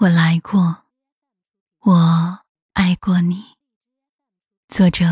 [0.00, 0.78] 我来过，
[1.82, 2.40] 我
[2.72, 3.36] 爱过你。
[4.66, 5.04] 作者：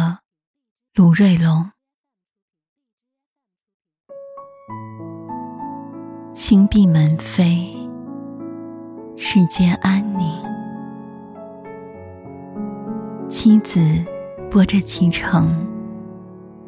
[0.93, 1.71] 卢瑞龙。
[6.35, 7.73] 轻闭门扉，
[9.17, 10.43] 世间安宁。
[13.31, 13.81] 妻子
[14.51, 15.65] 拨着启程，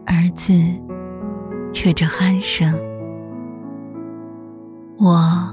[0.06, 0.52] 儿子
[1.72, 2.72] 扯着鼾声。
[5.00, 5.52] 我。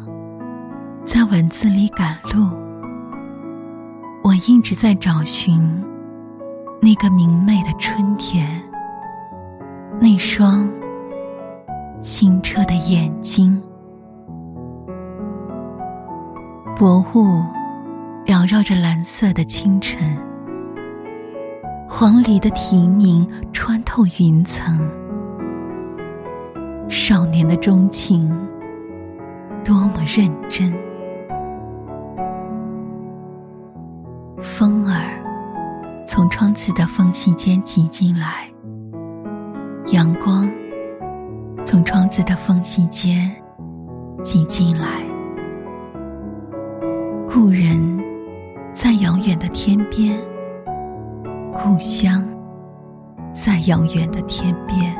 [1.13, 2.47] 在文字里赶路，
[4.23, 5.59] 我一直在找寻
[6.81, 8.47] 那个明媚的春天，
[9.99, 10.66] 那双
[11.99, 13.61] 清澈的眼睛。
[16.77, 17.43] 薄雾
[18.25, 20.17] 缭绕着蓝色的清晨，
[21.89, 24.80] 黄鹂的啼鸣穿透云层，
[26.88, 28.33] 少年的钟情
[29.61, 30.73] 多么认真。
[34.41, 38.52] 风儿从窗子的缝隙间挤进来，
[39.94, 40.50] 阳光
[41.64, 43.31] 从窗子的缝隙间
[44.23, 44.88] 挤进来。
[47.30, 48.03] 故人
[48.73, 50.20] 在遥远的天边，
[51.53, 52.28] 故乡
[53.31, 54.92] 在遥远的天边。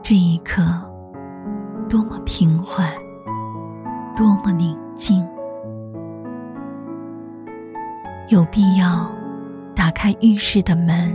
[0.00, 0.62] 这一刻，
[1.88, 2.88] 多么平缓，
[4.16, 5.26] 多么宁静。
[8.30, 9.10] 有必要
[9.74, 11.12] 打开浴室的门，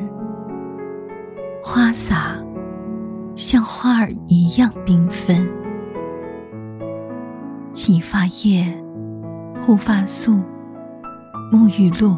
[1.63, 2.35] 花洒
[3.37, 5.49] 像花儿一样缤纷，
[7.71, 8.65] 洗发液、
[9.61, 10.41] 护发素、
[11.53, 12.17] 沐浴露、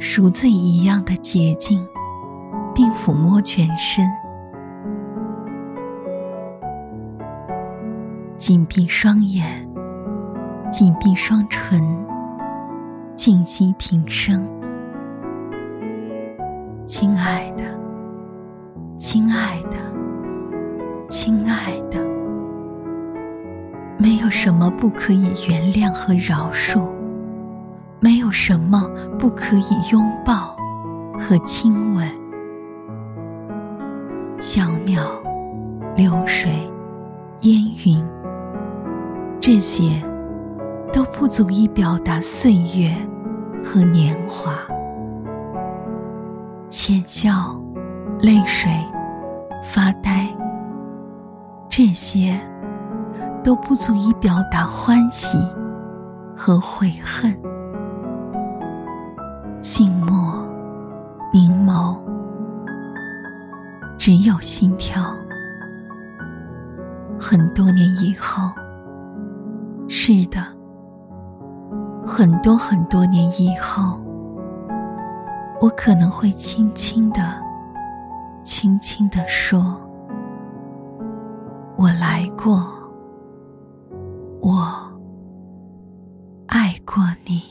[0.00, 1.86] 赎罪一样的洁净，
[2.74, 4.08] 并抚摸全身。
[8.38, 9.68] 紧闭双眼，
[10.72, 12.03] 紧闭双唇。
[13.16, 14.44] 静息平生，
[16.84, 17.62] 亲爱的，
[18.98, 19.76] 亲爱的，
[21.08, 21.98] 亲爱的，
[23.98, 26.88] 没有什么不可以原谅和饶恕，
[28.00, 30.56] 没有什么不可以拥抱
[31.18, 32.08] 和亲吻。
[34.40, 35.04] 小鸟、
[35.94, 36.50] 流水、
[37.42, 38.04] 烟云，
[39.40, 40.02] 这些。
[40.94, 42.96] 都不足以表达岁月
[43.64, 44.52] 和年华，
[46.70, 47.60] 浅笑、
[48.20, 48.70] 泪水、
[49.60, 50.28] 发呆，
[51.68, 52.38] 这些
[53.42, 55.36] 都不足以表达欢喜
[56.36, 57.36] 和悔恨。
[59.58, 60.46] 静默、
[61.32, 61.98] 凝眸，
[63.98, 65.02] 只有心跳。
[67.18, 68.48] 很多年以后，
[69.88, 70.40] 是的。
[72.06, 73.98] 很多很多年以后，
[75.60, 77.20] 我可能会轻轻的、
[78.42, 79.80] 轻轻的说
[81.76, 82.62] ：“我来过，
[84.40, 84.52] 我
[86.46, 87.42] 爱过你。”